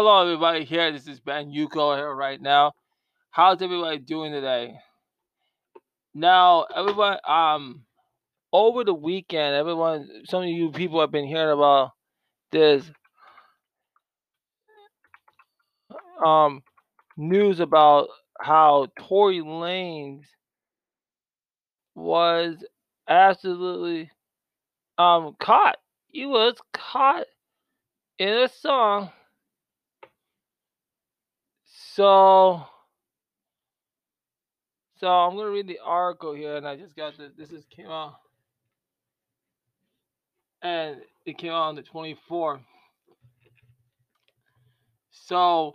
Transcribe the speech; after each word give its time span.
Hello, 0.00 0.22
everybody. 0.22 0.64
Here, 0.64 0.92
this 0.92 1.08
is 1.08 1.18
Ben 1.18 1.50
Yuko 1.50 1.96
here 1.96 2.14
right 2.14 2.40
now. 2.40 2.70
How's 3.32 3.60
everybody 3.60 3.98
doing 3.98 4.30
today? 4.30 4.76
Now, 6.14 6.66
everyone, 6.72 7.16
um, 7.26 7.82
over 8.52 8.84
the 8.84 8.94
weekend, 8.94 9.56
everyone, 9.56 10.08
some 10.26 10.44
of 10.44 10.48
you 10.48 10.70
people 10.70 11.00
have 11.00 11.10
been 11.10 11.26
hearing 11.26 11.50
about 11.50 11.90
this 12.52 12.88
um 16.24 16.62
news 17.16 17.58
about 17.58 18.06
how 18.40 18.86
Tory 19.00 19.40
Lanez 19.40 20.22
was 21.96 22.64
absolutely 23.08 24.12
um 24.96 25.34
caught. 25.40 25.78
He 26.06 26.24
was 26.24 26.54
caught 26.72 27.26
in 28.20 28.28
a 28.28 28.48
song. 28.48 29.10
So 31.98 32.64
so 34.98 35.08
I'm 35.08 35.36
gonna 35.36 35.50
read 35.50 35.66
the 35.66 35.80
article 35.84 36.32
here 36.32 36.54
and 36.54 36.64
I 36.64 36.76
just 36.76 36.94
got 36.94 37.18
this 37.18 37.32
this 37.36 37.50
is 37.50 37.64
came 37.74 37.90
out 37.90 38.14
and 40.62 40.98
it 41.26 41.38
came 41.38 41.50
out 41.50 41.62
on 41.62 41.74
the 41.74 41.82
24th. 41.82 42.60
So 45.10 45.74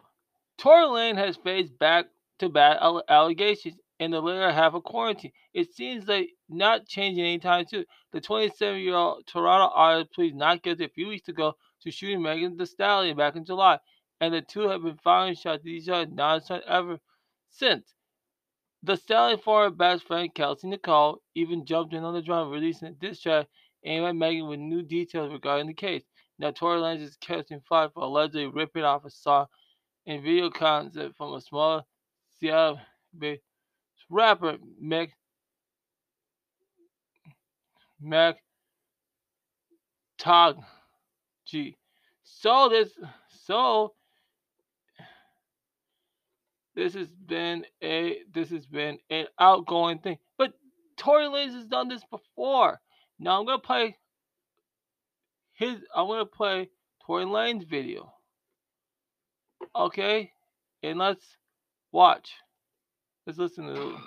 Tory 0.58 0.86
Lane 0.86 1.18
has 1.18 1.36
faced 1.36 1.78
back 1.78 2.06
to 2.40 2.48
back 2.48 2.78
allegations 3.10 3.76
in 4.00 4.12
the 4.12 4.22
later 4.22 4.50
half 4.50 4.76
of 4.76 4.84
quarantine. 4.84 5.34
It 5.54 5.74
seems 5.76 6.08
like 6.08 6.30
not 6.48 6.88
changing 6.88 7.26
anytime 7.26 7.66
soon. 7.68 7.84
The 8.14 8.22
27 8.22 8.80
year 8.80 8.96
old 8.96 9.28
Toronto 9.28 9.76
artist 9.76 10.14
pleaded 10.14 10.38
not 10.38 10.64
guilty 10.64 10.86
a 10.86 10.88
few 10.90 11.10
weeks 11.10 11.28
ago 11.28 11.58
to 11.82 11.92
shooting 11.92 12.22
Megan 12.22 12.56
Thee 12.56 12.66
Stallion 12.66 13.18
back 13.18 13.36
in 13.36 13.44
July, 13.44 13.80
and 14.24 14.34
the 14.34 14.42
two 14.42 14.70
have 14.70 14.84
been 14.84 14.98
firing 15.04 15.36
shots 15.36 15.66
at 15.66 15.68
each 15.68 15.90
other 15.90 16.10
nonstop 16.10 16.62
ever 16.66 16.98
since. 17.50 17.94
The 18.82 18.96
Stallion 18.96 19.40
former 19.40 19.70
best 19.70 20.08
friend 20.08 20.34
Kelsey 20.34 20.70
Nicole 20.70 21.22
even 21.36 21.66
jumped 21.66 21.94
in 21.94 22.06
on 22.06 22.14
the 22.14 22.22
drum, 22.22 22.50
releasing 22.50 22.88
a 22.88 22.92
diss 22.92 23.20
track 23.20 23.48
aimed 23.84 24.06
at 24.06 24.16
Megan 24.16 24.48
with 24.48 24.60
new 24.60 24.82
details 24.82 25.32
regarding 25.32 25.68
the 25.68 25.74
case. 25.74 26.04
Now, 26.40 26.52
Tory 26.52 26.80
Lanez 26.80 27.02
is 27.02 27.18
catching 27.18 27.60
fire 27.68 27.90
for 27.90 28.04
allegedly 28.04 28.48
ripping 28.48 28.84
off 28.84 29.04
a 29.04 29.10
song 29.10 29.48
and 30.08 30.24
video 30.24 30.50
concept 30.50 31.18
from 31.18 31.34
a 31.34 31.42
small 31.42 31.86
Seattle 32.40 32.80
based 33.18 33.44
rapper, 34.10 34.56
Mac 34.80 35.10
Mac 38.02 38.38
Tog 40.18 40.64
G. 41.46 41.76
So 42.24 42.70
this 42.70 42.90
so 43.28 43.94
this 46.76 46.94
has 46.94 47.08
been 47.10 47.66
a 47.84 48.20
this 48.34 48.50
has 48.50 48.66
been 48.66 48.98
an 49.10 49.26
outgoing 49.40 50.00
thing. 50.00 50.18
But 50.38 50.54
Tory 50.98 51.26
Lanez 51.26 51.54
has 51.54 51.66
done 51.66 51.88
this 51.88 52.04
before. 52.10 52.80
Now 53.20 53.40
I'm 53.40 53.46
gonna 53.46 53.60
play 53.60 53.98
his 55.54 55.78
I'm 55.96 56.08
gonna 56.08 56.26
play 56.26 56.70
Tory 57.06 57.26
Lanez 57.26 57.68
video. 57.68 58.14
Okay? 59.76 60.32
And 60.82 61.00
let's 61.00 61.38
watch. 61.92 62.32
Let's 63.26 63.40
listen 63.40 63.66
to 63.68 63.98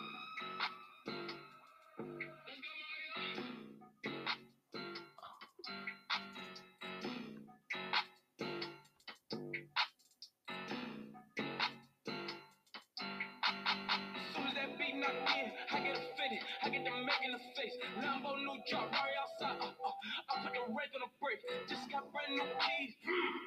Lambo 17.97 18.37
new 18.37 18.59
drop 18.69 18.93
right 18.93 19.17
outside. 19.25 19.57
Uh, 19.57 19.73
uh, 19.73 19.95
I 20.31 20.33
put 20.45 20.53
the 20.53 20.63
rake 20.69 20.93
on 20.97 21.03
the 21.07 21.11
brake. 21.17 21.41
Just 21.65 21.89
got 21.89 22.05
brand 22.13 22.35
new 22.35 22.45
keys. 22.45 22.93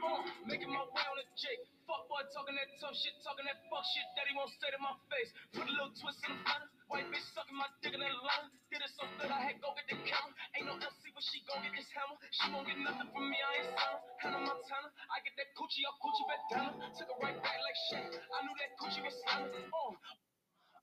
Uh, 0.01 0.25
making 0.49 0.73
my 0.73 0.81
way 0.89 1.05
on 1.05 1.17
the 1.21 1.27
Jake. 1.37 1.61
Fuck 1.85 2.05
boy 2.09 2.21
talking 2.33 2.57
that 2.57 2.69
tough 2.81 2.97
shit, 2.97 3.13
talking 3.21 3.45
that 3.45 3.61
fuck 3.69 3.85
shit 3.93 4.07
that 4.17 4.25
he 4.25 4.33
won't 4.33 4.49
say 4.57 4.69
to 4.73 4.79
my 4.81 4.93
face. 5.09 5.29
Put 5.53 5.69
a 5.69 5.73
little 5.73 5.93
twist 5.97 6.21
in 6.25 6.33
the 6.33 6.39
front. 6.45 6.65
White 6.89 7.07
bitch 7.13 7.25
sucking 7.37 7.57
my 7.57 7.69
dick 7.81 7.93
in 7.93 8.01
that 8.01 8.15
line. 8.25 8.49
Did 8.73 8.81
it 8.81 8.91
so 8.97 9.05
good 9.21 9.29
I 9.29 9.53
had 9.53 9.61
go 9.61 9.73
get 9.77 9.85
the 9.89 9.97
camera. 10.01 10.33
Ain't 10.57 10.65
no 10.65 10.75
LC, 10.81 11.03
but 11.13 11.23
she 11.25 11.45
gon' 11.45 11.61
get 11.61 11.73
this 11.77 11.89
hammer. 11.93 12.17
She 12.31 12.45
won't 12.49 12.65
get 12.65 12.79
nothing 12.81 13.09
from 13.13 13.25
me, 13.29 13.37
I 13.37 13.51
ain't 13.61 13.69
signed. 13.73 14.01
Hannah 14.21 14.43
Montana, 14.45 14.89
I 15.13 15.17
get 15.21 15.37
that 15.37 15.49
coochie 15.53 15.85
off 15.85 15.97
coochie 16.01 16.25
bandana. 16.25 16.89
Took 16.93 17.09
it 17.09 17.19
right 17.21 17.37
back 17.37 17.57
like 17.61 17.79
shit. 17.89 18.05
I 18.17 18.37
knew 18.45 18.55
that 18.57 18.71
coochie 18.81 19.03
was 19.05 19.13
slamming. 19.25 19.69
Uh. 19.69 20.28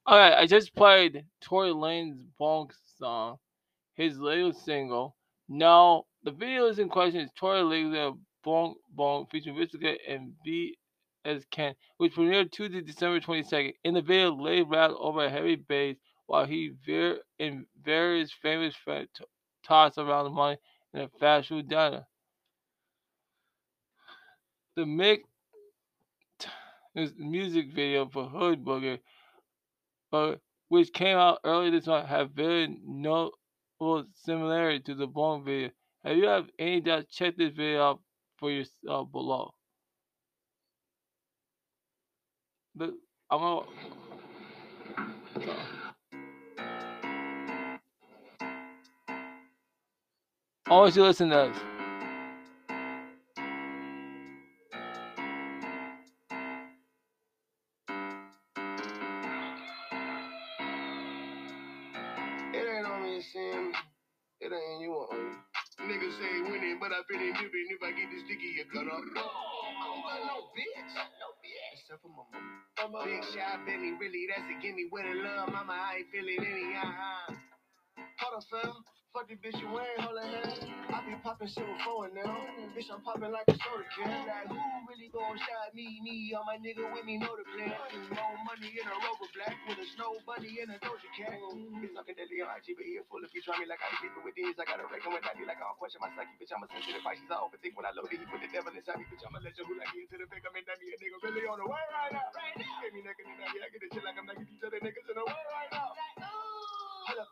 Alright, 0.08 0.34
I 0.34 0.46
just 0.46 0.72
played 0.76 1.24
Tory 1.40 1.70
Lanez 1.70 2.16
Bonk 2.40 2.70
song 2.96 3.38
his 3.96 4.16
latest 4.18 4.64
single. 4.64 5.16
Now, 5.48 6.04
the 6.22 6.30
video 6.30 6.66
is 6.66 6.78
in 6.78 6.88
question 6.88 7.22
is 7.22 7.30
Tory 7.36 7.62
Lanez 7.62 8.16
Bong 8.44 8.76
Bong 8.94 9.26
featuring 9.32 9.56
Risika 9.56 9.96
and 10.08 10.34
B 10.44 10.78
as 11.24 11.44
Ken, 11.50 11.74
which 11.96 12.14
premiered 12.14 12.52
Tuesday, 12.52 12.82
December 12.82 13.18
22nd. 13.18 13.72
In 13.82 13.94
the 13.94 14.00
video, 14.00 14.32
Lay 14.32 14.62
rapped 14.62 14.94
over 14.96 15.24
a 15.24 15.30
heavy 15.30 15.56
bass 15.56 15.96
while 16.26 16.46
he 16.46 16.70
ver- 16.86 17.18
in 17.40 17.66
various 17.82 18.30
famous 18.30 18.76
t- 18.86 19.24
toss 19.66 19.98
around 19.98 20.26
the 20.26 20.30
money 20.30 20.56
in 20.94 21.00
a 21.00 21.08
fast 21.18 21.48
food 21.48 21.68
diner. 21.68 22.06
The 24.76 24.82
Mick 24.82 25.22
t- 26.38 26.48
music 27.18 27.72
video 27.74 28.08
for 28.08 28.28
Hood 28.28 28.64
Booger, 28.64 29.00
but 30.16 30.40
which 30.68 30.92
came 30.92 31.16
out 31.16 31.40
earlier 31.44 31.70
this 31.70 31.86
month, 31.86 32.08
have 32.08 32.30
very 32.30 32.78
notable 32.84 34.06
similarity 34.14 34.80
to 34.80 34.94
the 34.94 35.06
Bong 35.06 35.44
video. 35.44 35.70
If 36.04 36.16
you 36.16 36.26
have 36.26 36.48
any 36.58 36.80
doubts? 36.80 37.14
Check 37.14 37.36
this 37.36 37.52
video 37.52 37.82
out 37.82 38.00
for 38.38 38.50
yourself 38.50 38.72
uh, 38.88 39.02
below. 39.04 39.52
But 42.74 42.90
I'm 43.30 43.40
gonna. 43.40 43.66
Always 50.68 50.96
listen 50.96 51.30
to. 51.30 51.75
For 71.88 71.98
my 72.10 72.90
mama. 72.90 73.06
Big 73.06 73.24
shot, 73.24 73.66
Benny, 73.66 73.92
really, 74.00 74.26
that's 74.28 74.42
a 74.50 74.60
gimme. 74.62 74.88
With 74.92 75.06
a 75.06 75.14
love, 75.22 75.52
mama, 75.52 75.72
I 75.72 75.96
ain't 75.98 76.08
feeling 76.12 76.38
any. 76.40 76.74
Uh-huh. 76.76 77.34
Hold 78.20 78.42
up, 78.42 78.44
fam. 78.50 78.95
Fuck 79.16 79.32
the 79.32 79.40
bitch 79.40 79.56
you 79.56 79.72
ain't 79.72 79.96
holding 80.04 80.28
hands. 80.28 80.60
I 80.92 81.00
be 81.08 81.16
popping 81.24 81.48
shit 81.48 81.64
with 81.64 81.80
four 81.88 82.04
now. 82.12 82.36
Bitch, 82.76 82.92
I'm 82.92 83.00
popping 83.00 83.32
like 83.32 83.48
a 83.48 83.56
soda 83.64 83.88
can. 83.96 84.12
Like, 84.28 84.44
who 84.52 84.60
really 84.92 85.08
gon' 85.08 85.40
shot 85.40 85.72
me? 85.72 86.04
Me, 86.04 86.36
all 86.36 86.44
my 86.44 86.60
nigga 86.60 86.84
with 86.92 87.08
me 87.08 87.16
know 87.16 87.32
the 87.32 87.48
plan. 87.48 87.72
More 88.12 88.36
money 88.44 88.76
in 88.76 88.84
a 88.84 88.92
rover 88.92 89.24
black 89.32 89.56
with 89.64 89.80
a 89.80 89.88
snow 89.96 90.20
bunny 90.28 90.60
in 90.60 90.68
a 90.68 90.76
Doja 90.84 91.08
cat. 91.16 91.32
Be 91.80 91.88
talking 91.96 92.12
deadly 92.12 92.44
on 92.44 92.60
IG, 92.60 92.76
but 92.76 92.84
he 92.84 93.00
full 93.08 93.24
if 93.24 93.32
you 93.32 93.40
try 93.40 93.56
me 93.56 93.64
like 93.64 93.80
I 93.80 93.88
beat 94.04 94.12
with 94.20 94.36
these. 94.36 94.52
I 94.60 94.68
got 94.68 94.84
a 94.84 94.86
reckon 94.92 95.08
with 95.08 95.24
daddy 95.24 95.48
like 95.48 95.64
I 95.64 95.64
don't 95.64 95.80
question 95.80 96.04
my 96.04 96.12
psyche. 96.12 96.36
Bitch, 96.36 96.52
I'm 96.52 96.60
a 96.60 96.68
sensitive 96.68 97.00
Pisces. 97.00 97.32
I 97.32 97.40
overthink 97.40 97.72
when 97.72 97.88
I 97.88 97.96
load 97.96 98.12
it. 98.12 98.20
He 98.20 98.28
put 98.28 98.44
the 98.44 98.52
devil 98.52 98.68
inside 98.68 99.00
me. 99.00 99.08
Bitch, 99.08 99.24
I'm 99.24 99.32
a 99.32 99.40
legend 99.40 99.64
who 99.64 99.80
like 99.80 99.96
me 99.96 100.04
into 100.04 100.20
the 100.20 100.28
pick. 100.28 100.44
I'm 100.44 100.52
in 100.60 100.68
that 100.68 100.76
me 100.76 100.92
a 100.92 100.96
nigga 101.00 101.16
really 101.24 101.48
on 101.48 101.56
the 101.56 101.64
way 101.64 101.84
right 101.88 102.12
now. 102.12 102.36
Right 102.36 102.56
now. 102.60 102.84
Get 102.84 102.92
me 102.92 103.00
naked 103.00 103.24
and 103.24 103.64
I 103.64 103.68
get 103.72 103.80
the 103.80 103.88
shit 103.96 104.04
like 104.04 104.20
I'm 104.20 104.28
naked. 104.28 104.44
These 104.44 104.60
other 104.60 104.76
niggas 104.84 105.08
in 105.08 105.16
the 105.16 105.24
way 105.24 105.40
right 105.56 105.72
now. 105.72 105.95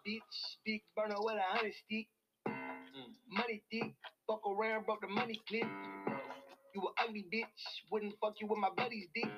Hold 0.04 0.16
up, 0.16 0.22
bitch. 0.22 0.56
Big 0.64 0.82
burner 0.96 1.16
with 1.18 1.36
a 1.36 1.56
honey 1.56 1.72
stick. 1.84 2.06
Mm. 2.48 3.36
Money 3.36 3.62
dick. 3.70 3.94
Fuck 4.26 4.40
around, 4.46 4.86
broke 4.86 5.00
the 5.00 5.08
money 5.08 5.40
clip. 5.48 5.66
You 6.74 6.82
a 6.82 7.04
ugly 7.04 7.24
bitch. 7.32 7.44
Wouldn't 7.90 8.14
fuck 8.20 8.34
you 8.40 8.46
with 8.48 8.58
my 8.58 8.70
buddy's 8.76 9.06
dick. 9.14 9.30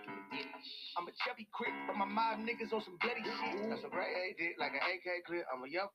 I'm 0.97 1.07
a 1.07 1.13
chubby 1.25 1.49
crick, 1.53 1.73
but 1.87 1.97
my 1.97 2.05
mob 2.05 2.39
niggas 2.41 2.73
on 2.73 2.83
some 2.83 2.99
bloody 3.01 3.23
shit. 3.23 3.69
That's 3.69 3.85
a 3.85 3.89
great 3.89 4.09
A 4.09 4.35
dick, 4.39 4.57
like 4.59 4.73
an 4.73 4.79
AK 4.79 5.25
clip. 5.27 5.45
I'm 5.53 5.63
a 5.65 5.69
yup. 5.69 5.93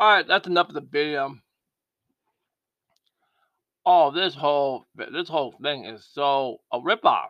Alright, 0.00 0.26
that's 0.26 0.46
enough 0.46 0.68
of 0.68 0.74
the 0.74 0.80
video. 0.80 1.36
Oh, 3.86 4.10
this 4.10 4.34
whole 4.34 4.86
this 4.96 5.28
whole 5.28 5.54
thing 5.62 5.84
is 5.84 6.08
so 6.12 6.58
a 6.72 6.80
ripoff. 6.80 7.28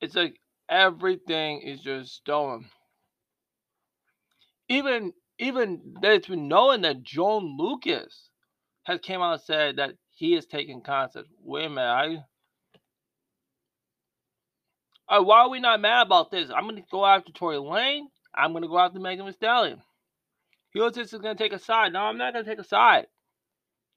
It's 0.00 0.16
like 0.16 0.41
everything 0.68 1.60
is 1.62 1.80
just 1.80 2.14
stolen. 2.14 2.66
Even 4.68 5.12
even 5.38 5.94
that 6.02 6.12
it's 6.12 6.28
been 6.28 6.48
known 6.48 6.82
that 6.82 7.02
Joyner 7.02 7.46
Lucas 7.58 8.30
has 8.84 9.00
came 9.00 9.20
out 9.20 9.32
and 9.34 9.42
said 9.42 9.76
that 9.76 9.94
he 10.10 10.34
is 10.34 10.46
taking 10.46 10.82
concepts. 10.82 11.30
Wait 11.42 11.66
a 11.66 11.68
minute, 11.68 12.24
I. 15.08 15.16
Uh, 15.16 15.22
why 15.22 15.40
are 15.40 15.50
we 15.50 15.60
not 15.60 15.80
mad 15.80 16.06
about 16.06 16.30
this? 16.30 16.50
I'm 16.50 16.66
gonna 16.66 16.82
go 16.90 17.04
after 17.04 17.32
Tory 17.32 17.58
Lane. 17.58 18.08
I'm 18.34 18.52
gonna 18.52 18.68
go 18.68 18.78
after 18.78 18.98
Megan 18.98 19.26
Thee 19.26 19.32
Stallion. 19.32 19.82
Heliotis 20.74 21.12
is 21.12 21.20
gonna 21.20 21.34
take 21.34 21.52
a 21.52 21.58
side. 21.58 21.92
No, 21.92 22.00
I'm 22.00 22.16
not 22.16 22.32
gonna 22.32 22.46
take 22.46 22.58
a 22.58 22.64
side. 22.64 23.06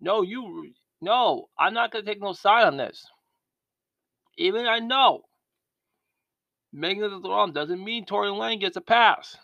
No, 0.01 0.23
you. 0.23 0.73
No, 1.01 1.47
I'm 1.57 1.73
not 1.73 1.91
gonna 1.91 2.03
take 2.03 2.21
no 2.21 2.33
side 2.33 2.65
on 2.65 2.77
this. 2.77 3.05
Even 4.37 4.65
I 4.65 4.79
know 4.79 5.21
Megan 6.75 7.09
the 7.09 7.21
Throne 7.21 7.53
doesn't 7.53 7.81
mean 7.81 8.03
Tory 8.03 8.31
Lane 8.31 8.59
gets 8.59 8.75
a 8.75 8.81
pass. 8.81 9.37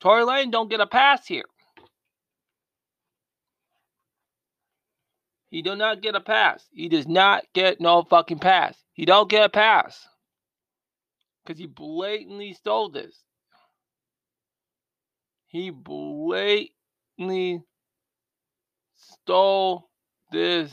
Tory 0.00 0.24
Lane 0.24 0.50
don't 0.50 0.70
get 0.70 0.80
a 0.80 0.86
pass 0.86 1.26
here. 1.26 1.44
He 5.50 5.60
do 5.60 5.76
not 5.76 6.00
get 6.00 6.14
a 6.14 6.20
pass. 6.20 6.66
He 6.72 6.88
does 6.88 7.06
not 7.06 7.44
get 7.54 7.82
no 7.82 8.02
fucking 8.02 8.38
pass. 8.38 8.76
He 8.94 9.04
don't 9.04 9.28
get 9.28 9.44
a 9.44 9.50
pass. 9.50 10.08
Because 11.44 11.58
he 11.58 11.66
blatantly 11.66 12.54
stole 12.54 12.88
this. 12.88 13.22
He 15.48 15.68
blatantly 15.68 17.62
stole 18.94 19.90
this. 20.32 20.72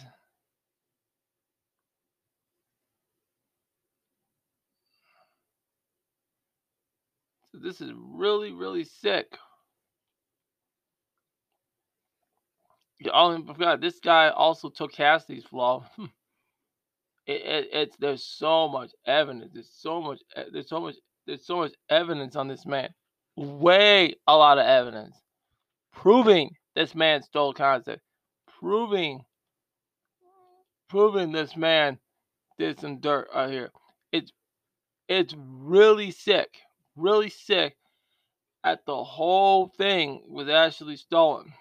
This 7.63 7.81
is 7.81 7.92
really, 7.95 8.51
really 8.51 8.83
sick. 8.83 9.38
I 13.13 13.42
forgot 13.45 13.81
this 13.81 14.00
guy 14.00 14.30
also 14.30 14.69
took 14.69 14.94
Cassidy's 14.94 15.44
flaw. 15.44 15.86
it, 17.27 17.42
it, 17.42 17.69
it's 17.74 17.98
there's 17.98 18.24
so 18.24 18.69
much 18.69 18.92
evidence. 19.06 19.51
There's 19.54 19.71
so 19.74 20.01
much. 20.01 20.19
There's 20.51 20.69
so 20.69 20.80
much. 20.80 20.95
There's 21.25 21.45
so 21.45 21.57
much 21.57 21.74
evidence 21.89 22.36
on 22.36 22.48
this 22.48 22.65
man. 22.65 22.89
Way 23.36 24.15
a 24.27 24.38
lot 24.38 24.57
of 24.57 24.65
evidence 24.65 25.24
proving 25.94 26.56
this 26.75 26.95
man 26.95 27.21
stole 27.21 27.54
concept. 27.54 28.01
Proving, 28.60 29.24
proving 30.89 31.31
this 31.31 31.56
man 31.56 31.98
did 32.57 32.80
some 32.80 33.00
dirt 33.00 33.27
out 33.33 33.51
here. 33.51 33.71
It's 34.12 34.31
it's 35.07 35.33
really 35.38 36.12
sick. 36.12 36.60
Really 36.95 37.30
sick. 37.30 37.75
At 38.63 38.86
the 38.86 39.04
whole 39.04 39.68
thing 39.68 40.24
was 40.28 40.48
actually 40.48 40.95
stolen. 40.95 41.54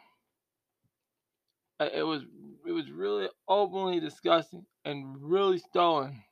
It 1.80 2.06
was 2.06 2.22
it 2.64 2.70
was 2.70 2.88
really 2.90 3.28
openly 3.48 3.98
disgusting 3.98 4.66
and 4.84 5.16
really 5.20 5.58
stolen. 5.58 6.22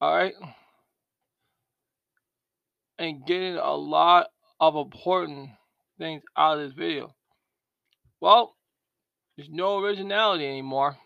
All 0.00 0.16
right, 0.16 0.34
and 2.98 3.24
getting 3.26 3.56
a 3.56 3.74
lot 3.74 4.28
of 4.60 4.76
important 4.76 5.50
things 5.98 6.22
out 6.36 6.58
of 6.58 6.64
this 6.64 6.72
video. 6.72 7.14
Well, 8.20 8.56
there's 9.36 9.50
no 9.50 9.78
originality 9.78 10.46
anymore, 10.46 10.96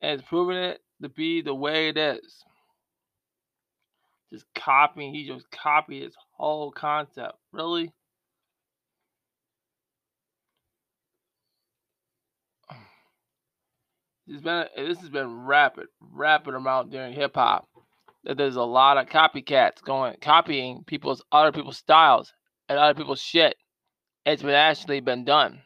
and 0.00 0.18
it's 0.18 0.28
proven 0.28 0.56
it 0.56 0.80
to 1.02 1.08
be 1.08 1.42
the 1.42 1.54
way 1.54 1.88
it 1.88 1.96
is. 1.96 2.44
Just 4.32 4.46
copying, 4.54 5.12
he 5.12 5.26
just 5.26 5.50
copied 5.50 6.04
his 6.04 6.14
whole 6.36 6.70
concept. 6.70 7.34
Really? 7.52 7.92
It's 14.28 14.42
been 14.42 14.66
this 14.76 15.00
has 15.00 15.08
been 15.08 15.44
rapid, 15.44 15.88
rapid 16.00 16.54
amount 16.54 16.92
during 16.92 17.12
hip 17.12 17.34
hop. 17.34 17.68
That 18.22 18.36
there's 18.36 18.54
a 18.56 18.62
lot 18.62 18.98
of 18.98 19.06
copycats 19.06 19.82
going 19.82 20.16
copying 20.20 20.84
people's 20.86 21.24
other 21.32 21.50
people's 21.50 21.78
styles 21.78 22.32
and 22.68 22.78
other 22.78 22.94
people's 22.94 23.20
shit. 23.20 23.56
It's 24.24 24.42
been 24.42 24.52
actually 24.52 25.00
been 25.00 25.24
done. 25.24 25.62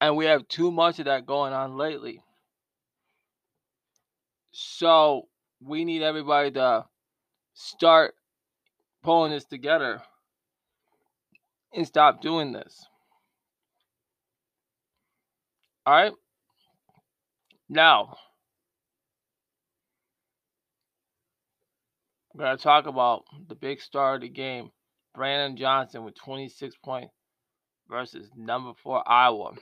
And 0.00 0.16
we 0.16 0.26
have 0.26 0.46
too 0.46 0.70
much 0.70 1.00
of 1.00 1.06
that 1.06 1.26
going 1.26 1.52
on 1.52 1.76
lately. 1.76 2.22
So 4.52 5.26
we 5.60 5.84
need 5.84 6.02
everybody 6.02 6.50
to 6.52 6.84
start 7.54 8.14
pulling 9.02 9.32
this 9.32 9.44
together 9.44 10.02
and 11.74 11.86
stop 11.86 12.20
doing 12.20 12.52
this. 12.52 12.86
All 15.86 15.94
right. 15.94 16.12
Now, 17.68 18.16
we're 22.34 22.44
going 22.44 22.56
to 22.56 22.62
talk 22.62 22.86
about 22.86 23.24
the 23.48 23.54
big 23.54 23.80
star 23.80 24.16
of 24.16 24.22
the 24.22 24.28
game, 24.28 24.70
Brandon 25.14 25.56
Johnson, 25.56 26.04
with 26.04 26.16
26 26.16 26.74
points 26.84 27.14
versus 27.88 28.28
number 28.36 28.72
four 28.82 29.08
Iowa. 29.08 29.52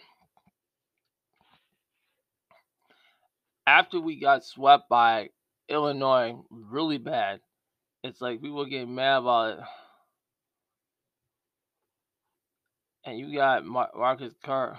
After 3.67 4.01
we 4.01 4.19
got 4.19 4.45
swept 4.45 4.89
by 4.89 5.29
Illinois 5.69 6.37
really 6.51 6.99
bad, 6.99 7.41
it's 8.03 8.21
like 8.21 8.41
people 8.41 8.65
get 8.67 8.89
mad 8.89 9.19
about 9.19 9.59
it. 9.59 9.65
And 13.05 13.19
you 13.19 13.35
got 13.35 13.65
Mar- 13.65 13.91
Marcus 13.95 14.35
Carr. 14.45 14.79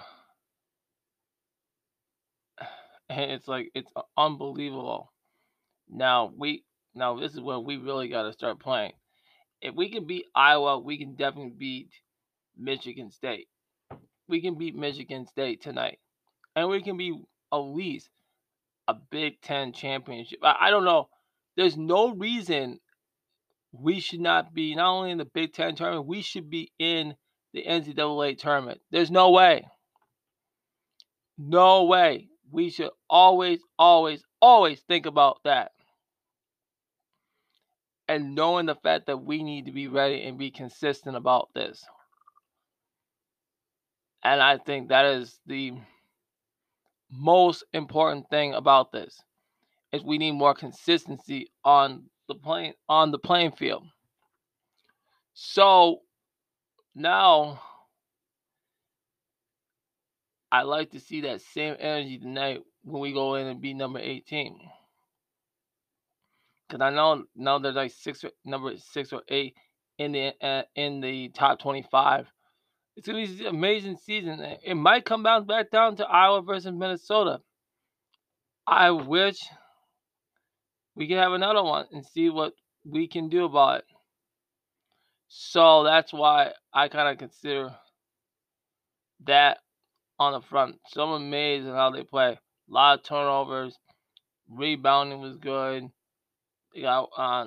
And 3.08 3.32
it's 3.32 3.48
like 3.48 3.72
it's 3.74 3.90
unbelievable. 4.16 5.12
Now 5.88 6.32
we 6.36 6.62
now 6.94 7.18
this 7.18 7.32
is 7.34 7.40
where 7.40 7.58
we 7.58 7.76
really 7.76 8.08
got 8.08 8.22
to 8.22 8.32
start 8.32 8.60
playing. 8.60 8.92
If 9.60 9.74
we 9.74 9.90
can 9.90 10.06
beat 10.06 10.26
Iowa, 10.32 10.78
we 10.78 10.96
can 10.96 11.16
definitely 11.16 11.54
beat 11.58 11.90
Michigan 12.56 13.10
State. 13.10 13.48
We 14.28 14.40
can 14.40 14.56
beat 14.56 14.76
Michigan 14.76 15.26
State 15.26 15.60
tonight, 15.60 15.98
and 16.54 16.68
we 16.68 16.82
can 16.82 16.96
be 16.96 17.20
at 17.52 17.56
least 17.56 18.10
a 18.90 19.00
Big 19.10 19.40
Ten 19.40 19.72
championship. 19.72 20.40
I, 20.42 20.56
I 20.60 20.70
don't 20.70 20.84
know. 20.84 21.08
There's 21.56 21.76
no 21.76 22.14
reason 22.14 22.80
we 23.72 24.00
should 24.00 24.20
not 24.20 24.52
be 24.52 24.74
not 24.74 24.90
only 24.90 25.10
in 25.10 25.18
the 25.18 25.24
Big 25.24 25.52
Ten 25.52 25.74
tournament, 25.74 26.06
we 26.06 26.22
should 26.22 26.50
be 26.50 26.72
in 26.78 27.14
the 27.52 27.64
NCAA 27.64 28.38
tournament. 28.38 28.80
There's 28.90 29.10
no 29.10 29.30
way. 29.30 29.66
No 31.38 31.84
way. 31.84 32.28
We 32.50 32.70
should 32.70 32.90
always, 33.08 33.60
always, 33.78 34.22
always 34.42 34.80
think 34.80 35.06
about 35.06 35.38
that. 35.44 35.72
And 38.08 38.34
knowing 38.34 38.66
the 38.66 38.74
fact 38.74 39.06
that 39.06 39.18
we 39.22 39.42
need 39.44 39.66
to 39.66 39.72
be 39.72 39.86
ready 39.86 40.22
and 40.22 40.36
be 40.36 40.50
consistent 40.50 41.16
about 41.16 41.48
this. 41.54 41.84
And 44.24 44.42
I 44.42 44.58
think 44.58 44.88
that 44.88 45.06
is 45.06 45.38
the 45.46 45.74
most 47.10 47.64
important 47.72 48.28
thing 48.30 48.54
about 48.54 48.92
this 48.92 49.20
is 49.92 50.02
we 50.02 50.18
need 50.18 50.32
more 50.32 50.54
consistency 50.54 51.50
on 51.64 52.04
the 52.28 52.34
plane 52.34 52.74
on 52.88 53.10
the 53.10 53.18
playing 53.18 53.52
field. 53.52 53.84
So 55.34 56.00
now 56.94 57.60
I 60.52 60.62
like 60.62 60.90
to 60.90 61.00
see 61.00 61.22
that 61.22 61.40
same 61.40 61.76
energy 61.78 62.18
tonight 62.18 62.60
when 62.82 63.00
we 63.00 63.12
go 63.12 63.36
in 63.36 63.46
and 63.46 63.60
be 63.60 63.74
number 63.74 63.98
18. 63.98 64.58
Cause 66.68 66.80
I 66.80 66.90
know 66.90 67.24
now 67.34 67.58
there's 67.58 67.74
like 67.74 67.90
six 67.90 68.24
number 68.44 68.76
six 68.76 69.12
or 69.12 69.22
eight 69.28 69.54
in 69.98 70.12
the 70.12 70.32
uh, 70.40 70.62
in 70.76 71.00
the 71.00 71.30
top 71.30 71.58
25. 71.58 72.28
It's 73.00 73.08
gonna 73.08 73.26
be 73.26 73.46
an 73.46 73.54
amazing 73.54 73.96
season. 73.96 74.42
It 74.62 74.74
might 74.74 75.06
come 75.06 75.22
down 75.22 75.46
back 75.46 75.70
down 75.70 75.96
to 75.96 76.06
Iowa 76.06 76.42
versus 76.42 76.70
Minnesota. 76.70 77.40
I 78.66 78.90
wish 78.90 79.38
we 80.94 81.08
could 81.08 81.16
have 81.16 81.32
another 81.32 81.62
one 81.62 81.86
and 81.92 82.04
see 82.04 82.28
what 82.28 82.52
we 82.84 83.08
can 83.08 83.30
do 83.30 83.46
about 83.46 83.78
it. 83.78 83.84
So 85.28 85.82
that's 85.82 86.12
why 86.12 86.52
I 86.74 86.88
kind 86.88 87.08
of 87.08 87.16
consider 87.16 87.74
that 89.24 89.60
on 90.18 90.34
the 90.34 90.46
front. 90.46 90.76
So 90.88 91.02
I'm 91.02 91.22
amazed 91.22 91.68
at 91.68 91.74
how 91.74 91.88
they 91.92 92.04
play. 92.04 92.32
A 92.32 92.38
lot 92.68 92.98
of 92.98 93.04
turnovers. 93.06 93.78
Rebounding 94.50 95.22
was 95.22 95.38
good. 95.38 95.88
They 96.74 96.82
got 96.82 97.08
uh, 97.16 97.46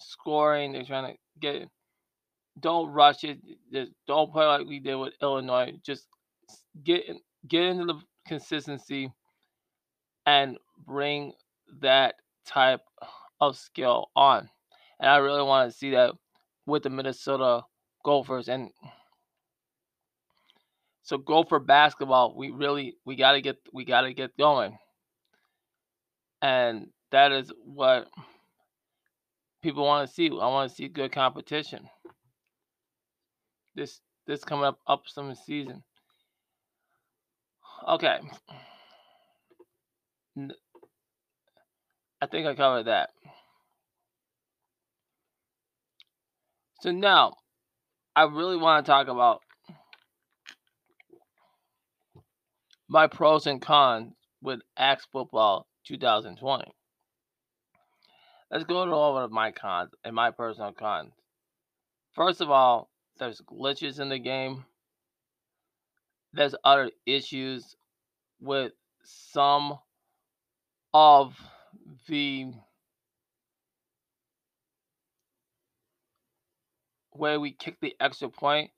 scoring. 0.00 0.72
They're 0.72 0.84
trying 0.84 1.12
to 1.12 1.18
get. 1.38 1.68
Don't 2.60 2.90
rush 2.90 3.24
it. 3.24 3.38
Just 3.72 3.92
don't 4.06 4.32
play 4.32 4.46
like 4.46 4.66
we 4.66 4.78
did 4.78 4.94
with 4.94 5.14
Illinois. 5.20 5.72
Just 5.84 6.06
get 6.84 7.04
get 7.48 7.64
into 7.64 7.86
the 7.86 8.00
consistency 8.26 9.12
and 10.26 10.56
bring 10.86 11.32
that 11.80 12.14
type 12.46 12.80
of 13.40 13.56
skill 13.56 14.10
on. 14.16 14.48
And 15.00 15.10
I 15.10 15.16
really 15.16 15.42
want 15.42 15.70
to 15.70 15.76
see 15.76 15.90
that 15.90 16.12
with 16.66 16.84
the 16.84 16.90
Minnesota 16.90 17.62
Gophers. 18.04 18.48
And 18.48 18.70
So 21.02 21.18
Gopher 21.18 21.58
basketball. 21.58 22.34
We 22.34 22.50
really 22.50 22.96
we 23.04 23.16
gotta 23.16 23.40
get 23.40 23.58
we 23.72 23.84
gotta 23.84 24.12
get 24.14 24.36
going. 24.38 24.78
And 26.40 26.88
that 27.10 27.32
is 27.32 27.52
what 27.64 28.08
people 29.62 29.84
want 29.84 30.08
to 30.08 30.14
see. 30.14 30.28
I 30.28 30.48
want 30.48 30.70
to 30.70 30.74
see 30.74 30.88
good 30.88 31.12
competition. 31.12 31.88
This 33.74 34.00
this 34.26 34.44
coming 34.44 34.64
up 34.64 34.78
up 34.86 35.02
some 35.06 35.34
season. 35.34 35.82
Okay. 37.88 38.18
I 42.20 42.26
think 42.26 42.46
I 42.46 42.54
covered 42.54 42.84
that. 42.84 43.10
So 46.80 46.90
now, 46.90 47.34
I 48.16 48.24
really 48.24 48.56
want 48.56 48.84
to 48.84 48.90
talk 48.90 49.08
about 49.08 49.40
my 52.88 53.06
pros 53.06 53.46
and 53.46 53.60
cons 53.60 54.12
with 54.42 54.60
Axis 54.76 55.08
Football 55.10 55.66
2020. 55.86 56.64
Let's 58.50 58.64
go 58.64 58.82
over 58.82 59.28
my 59.28 59.50
cons 59.50 59.90
and 60.04 60.14
my 60.14 60.30
personal 60.30 60.72
cons. 60.72 61.12
First 62.12 62.40
of 62.40 62.50
all, 62.50 62.88
there's 63.18 63.40
glitches 63.40 64.00
in 64.00 64.08
the 64.08 64.18
game. 64.18 64.64
There's 66.32 66.54
other 66.64 66.90
issues 67.06 67.76
with 68.40 68.72
some 69.04 69.78
of 70.92 71.36
the 72.08 72.52
way 77.12 77.38
we 77.38 77.52
kick 77.52 77.78
the 77.80 77.94
extra 78.00 78.28
point. 78.28 78.70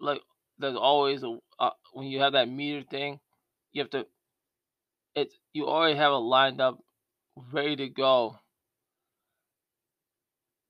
Like 0.00 0.20
there's 0.58 0.76
always 0.76 1.22
a 1.22 1.38
uh, 1.58 1.70
when 1.92 2.06
you 2.06 2.20
have 2.20 2.32
that 2.32 2.48
meter 2.48 2.82
thing, 2.82 3.20
you 3.72 3.82
have 3.82 3.90
to 3.90 4.06
it's 5.14 5.34
you 5.52 5.66
already 5.66 5.96
have 5.96 6.12
it 6.12 6.16
lined 6.16 6.60
up 6.60 6.78
ready 7.52 7.76
to 7.76 7.88
go. 7.88 8.38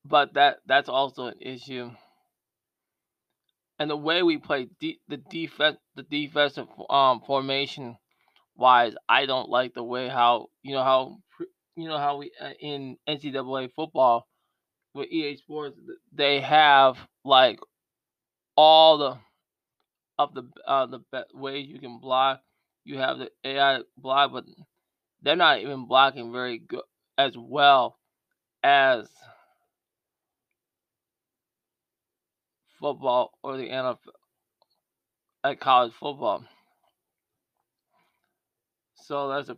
But 0.05 0.35
that 0.35 0.59
that's 0.67 0.89
also 0.89 1.27
an 1.27 1.35
issue. 1.41 1.91
And 3.81 3.91
the 3.91 3.99
way 3.99 4.23
we 4.25 4.39
play 4.39 4.69
de- 4.81 5.01
the 5.09 5.19
defense 5.19 5.79
the 5.97 6.05
defensive 6.05 6.69
um 6.91 7.23
formation 7.27 7.99
wise, 8.57 8.95
I 9.09 9.27
don't 9.27 9.51
like 9.51 9.75
the 9.75 9.85
way 9.85 10.09
how 10.09 10.49
you 10.63 10.75
know 10.75 10.85
how 10.85 11.19
you 11.77 11.89
know 11.89 11.99
how 11.99 12.19
we 12.19 12.33
uh, 12.41 12.53
in 12.61 12.99
NCAA 13.09 13.73
football 13.75 14.27
with 14.95 15.11
EA 15.11 15.37
Sports 15.37 15.79
they 16.13 16.41
have 16.41 16.97
like 17.25 17.61
all 18.57 18.99
the 18.99 19.19
of 20.19 20.35
the 20.35 20.45
uh 20.67 20.87
the 20.87 21.01
ways 21.35 21.69
you 21.69 21.79
can 21.81 21.99
block. 22.01 22.41
You 22.85 22.99
have 22.99 23.19
the 23.19 23.31
AI 23.45 23.81
block, 23.97 24.33
but 24.33 24.45
they're 25.23 25.37
not 25.37 25.61
even 25.61 25.87
blocking 25.87 26.33
very 26.33 26.59
good 26.59 26.83
as 27.19 27.35
well 27.37 27.99
as 28.63 29.09
football 32.81 33.33
or 33.43 33.57
the 33.57 33.69
NFL 33.69 33.99
at 35.45 35.61
college 35.61 35.93
football. 35.93 36.45
So 38.95 39.29
that's 39.29 39.49
a 39.49 39.57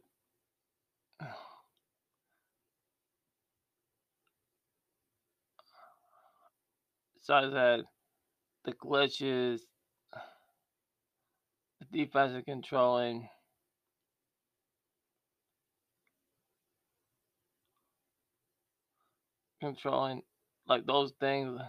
so 7.22 7.50
said 7.52 7.84
the 8.64 8.72
glitches, 8.72 9.60
the 11.80 12.04
defensive 12.04 12.44
controlling. 12.44 13.28
Controlling 19.60 20.22
like 20.66 20.86
those 20.86 21.12
things 21.20 21.60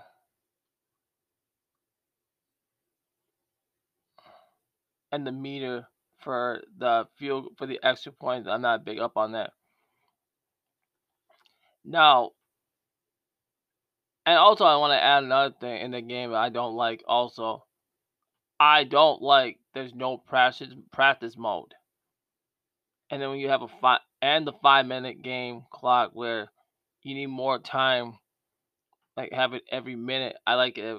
and 5.13 5.27
the 5.27 5.31
meter 5.31 5.87
for 6.23 6.61
the 6.79 7.05
field 7.19 7.49
for 7.57 7.67
the 7.67 7.79
extra 7.83 8.11
points. 8.11 8.49
I'm 8.49 8.63
not 8.63 8.83
big 8.83 8.99
up 8.99 9.15
on 9.15 9.33
that. 9.33 9.51
Now, 11.85 12.31
and 14.25 14.37
also 14.37 14.65
I 14.65 14.77
want 14.77 14.91
to 14.91 15.03
add 15.03 15.23
another 15.23 15.53
thing 15.61 15.81
in 15.81 15.91
the 15.91 16.01
game 16.01 16.33
I 16.33 16.49
don't 16.49 16.73
like. 16.73 17.03
Also, 17.07 17.63
I 18.59 18.85
don't 18.85 19.21
like 19.21 19.59
there's 19.75 19.93
no 19.93 20.17
practice 20.17 20.73
practice 20.91 21.35
mode. 21.37 21.75
And 23.11 23.21
then 23.21 23.29
when 23.29 23.39
you 23.39 23.49
have 23.49 23.61
a 23.61 23.67
five 23.79 23.99
and 24.19 24.47
the 24.47 24.53
five 24.63 24.87
minute 24.87 25.21
game 25.21 25.63
clock 25.71 26.11
where 26.13 26.49
you 27.03 27.13
need 27.13 27.27
more 27.27 27.59
time, 27.59 28.17
like 29.15 29.31
have 29.31 29.53
it 29.53 29.63
every 29.71 29.95
minute. 29.95 30.35
I 30.47 30.55
like 30.55 30.79
it. 30.79 30.97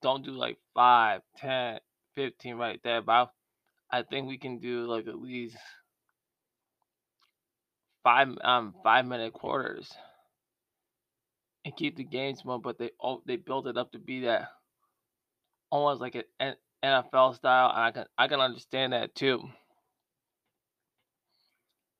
Don't 0.00 0.24
do 0.24 0.32
like 0.32 0.58
5, 0.74 1.20
10, 1.36 1.78
15 2.16 2.56
right 2.56 2.80
there. 2.82 3.02
But 3.02 3.30
I 3.92 4.02
think 4.02 4.26
we 4.28 4.38
can 4.38 4.58
do 4.58 4.86
like 4.86 5.06
at 5.06 5.20
least 5.20 5.56
five 8.04 8.28
um 8.42 8.74
five 8.82 9.06
minute 9.06 9.32
quarters 9.32 9.92
and 11.64 11.76
keep 11.76 11.96
the 11.96 12.04
game 12.04 12.34
small. 12.36 12.58
But 12.58 12.78
they 12.78 12.90
oh 13.00 13.22
they 13.26 13.36
built 13.36 13.66
it 13.66 13.76
up 13.76 13.92
to 13.92 13.98
be 13.98 14.20
that 14.22 14.48
almost 15.70 16.00
like 16.00 16.14
an 16.40 16.54
NFL 16.84 17.34
style, 17.36 17.70
and 17.70 17.80
I 17.80 17.90
can 17.92 18.06
I 18.18 18.28
can 18.28 18.40
understand 18.40 18.92
that 18.92 19.14
too. 19.14 19.42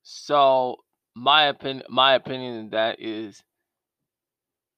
So 0.03 0.77
my 1.15 1.45
opinion 1.45 1.87
my 1.89 2.15
opinion 2.15 2.55
in 2.57 2.71
that 2.71 3.01
is 3.01 3.43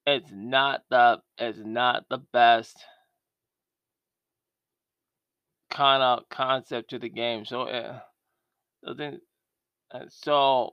it's 0.05 0.29
not 0.31 0.83
the 0.89 1.21
it's 1.37 1.59
not 1.59 2.05
the 2.09 2.19
best 2.33 2.77
kind 5.75 6.01
of 6.01 6.29
concept 6.29 6.91
to 6.91 6.99
the 6.99 7.09
game. 7.09 7.45
So, 7.45 7.63
uh, 7.63 7.99
then, 8.97 9.19
uh, 9.91 10.05
so 10.07 10.71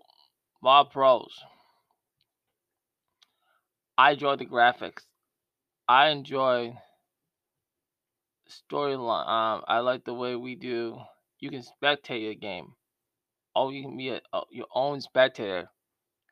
my 0.63 0.85
pros. 0.91 1.33
I 3.99 4.13
enjoy 4.13 4.37
the 4.37 4.47
graphics. 4.47 5.03
I 5.89 6.11
enjoy 6.11 6.79
storyline. 8.49 9.29
Um, 9.29 9.65
I 9.67 9.81
like 9.81 10.05
the 10.05 10.15
way 10.15 10.37
we 10.37 10.55
do. 10.55 10.99
You 11.41 11.51
can 11.51 11.63
spectate 11.63 12.31
a 12.31 12.35
game. 12.35 12.73
Oh, 13.55 13.71
you 13.71 13.83
can 13.83 13.97
be 13.97 14.11
a, 14.11 14.21
a, 14.33 14.43
your 14.51 14.67
own 14.75 15.01
spectator. 15.01 15.69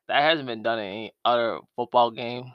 That 0.07 0.21
hasn't 0.21 0.47
been 0.47 0.63
done 0.63 0.79
in 0.79 0.85
any 0.85 1.13
other 1.23 1.59
football 1.75 2.11
game. 2.11 2.53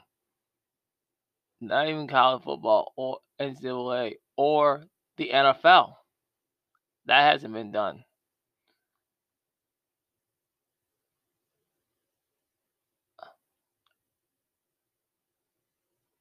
Not 1.61 1.87
even 1.87 2.07
college 2.07 2.43
football 2.43 2.93
or 2.97 3.19
NCAA 3.39 4.15
or 4.35 4.83
the 5.17 5.29
NFL. 5.33 5.93
That 7.07 7.31
hasn't 7.31 7.53
been 7.53 7.71
done. 7.71 8.03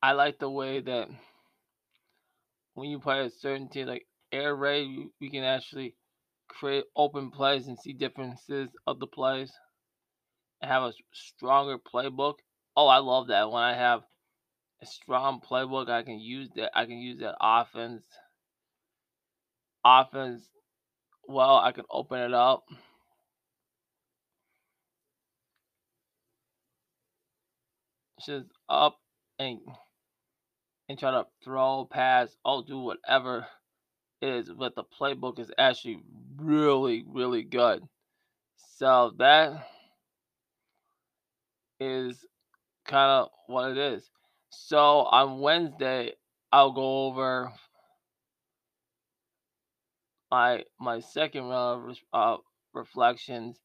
I 0.01 0.13
like 0.13 0.39
the 0.39 0.49
way 0.49 0.81
that 0.81 1.09
when 2.75 2.89
you 2.89 3.01
play 3.01 3.27
a 3.27 3.31
certain 3.31 3.69
team 3.69 3.89
like 3.89 4.07
air 4.31 4.55
raid, 4.55 5.11
you, 5.19 5.31
can 5.31 5.43
actually 5.43 5.97
create 6.49 6.85
open 6.95 7.33
plays 7.33 7.67
and 7.67 7.77
see 7.79 7.93
differences 7.93 8.69
of 8.87 9.01
the 9.01 9.09
plays 9.09 9.53
and 10.63 10.71
have 10.71 10.85
a 10.85 10.93
stronger 11.13 11.79
playbook. 11.79 12.35
Oh, 12.77 12.87
I 12.87 12.99
love 12.99 13.29
that 13.29 13.51
when 13.51 13.63
I 13.63 13.75
have 13.75 14.03
a 14.81 14.87
strong 14.87 15.41
playbook, 15.41 15.89
I 15.89 16.03
can 16.05 16.21
use 16.21 16.51
that. 16.55 16.71
I 16.79 16.85
can 16.85 16.99
use 16.99 17.19
that 17.21 17.37
offense, 17.41 18.05
offense 19.85 20.49
well, 21.29 21.57
I 21.57 21.73
can 21.73 21.85
open 21.91 22.21
it 22.21 22.35
up. 22.35 22.65
Just 28.25 28.47
up 28.69 28.99
and 29.39 29.61
and 30.89 30.99
try 30.99 31.11
to 31.11 31.27
throw, 31.45 31.87
pass, 31.91 32.37
I'll 32.45 32.63
do 32.63 32.79
whatever 32.79 33.47
is, 34.23 34.51
but 34.51 34.75
the 34.75 34.85
playbook 34.85 35.39
is 35.39 35.51
actually 35.59 36.01
really, 36.37 37.05
really 37.07 37.43
good. 37.43 37.83
So 38.79 39.13
that 39.19 39.67
is 41.81 42.25
kind 42.87 43.11
of 43.11 43.29
what 43.47 43.73
it 43.73 43.79
is. 43.79 44.09
So 44.51 44.79
on 44.79 45.41
Wednesday, 45.41 46.13
I'll 46.53 46.73
go 46.73 47.07
over 47.07 47.53
my 50.31 50.65
my 50.81 51.01
second 51.01 51.45
round 51.45 51.91
of 51.91 51.97
uh, 52.13 52.37
reflections, 52.73 53.59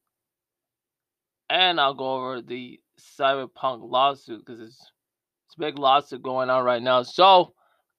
and 1.50 1.80
I'll 1.80 1.94
go 1.94 2.14
over 2.14 2.42
the 2.42 2.80
cyberpunk 3.18 3.90
lawsuit 3.90 4.44
because 4.44 4.60
it's 4.60 4.90
it's 5.46 5.56
a 5.56 5.60
big 5.60 5.78
lawsuit 5.78 6.22
going 6.22 6.50
on 6.50 6.64
right 6.64 6.82
now. 6.82 7.02
So 7.02 7.52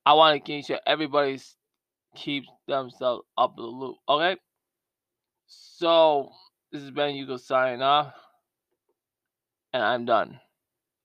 I 0.06 0.14
want 0.14 0.44
to 0.44 0.52
make 0.52 0.66
sure 0.66 0.80
everybody's 0.86 1.56
keep 2.16 2.46
themselves 2.68 3.24
up 3.38 3.56
the 3.56 3.64
loop. 3.64 3.98
Okay. 4.08 4.38
So 5.48 6.30
this 6.72 6.82
is 6.82 6.92
Ben 6.92 7.16
Hugo 7.16 7.38
signing 7.38 7.82
off. 7.82 8.14
And 9.74 9.84
I'm 9.84 10.06
done. 10.06 10.40